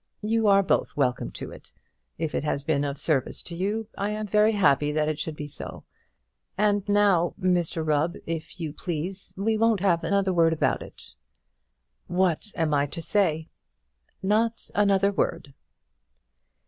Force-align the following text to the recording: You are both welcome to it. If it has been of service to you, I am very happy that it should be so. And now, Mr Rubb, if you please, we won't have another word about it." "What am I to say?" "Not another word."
You 0.23 0.47
are 0.47 0.63
both 0.63 0.97
welcome 0.97 1.29
to 1.33 1.51
it. 1.51 1.73
If 2.17 2.33
it 2.33 2.43
has 2.43 2.63
been 2.63 2.83
of 2.83 2.99
service 2.99 3.43
to 3.43 3.55
you, 3.55 3.87
I 3.95 4.09
am 4.09 4.25
very 4.25 4.53
happy 4.53 4.91
that 4.91 5.07
it 5.07 5.19
should 5.19 5.35
be 5.35 5.47
so. 5.47 5.83
And 6.57 6.83
now, 6.89 7.35
Mr 7.39 7.85
Rubb, 7.85 8.15
if 8.25 8.59
you 8.59 8.73
please, 8.73 9.31
we 9.37 9.59
won't 9.59 9.81
have 9.81 10.03
another 10.03 10.33
word 10.33 10.53
about 10.53 10.81
it." 10.81 11.13
"What 12.07 12.51
am 12.55 12.73
I 12.73 12.87
to 12.87 12.99
say?" 13.03 13.49
"Not 14.23 14.71
another 14.73 15.11
word." 15.11 15.53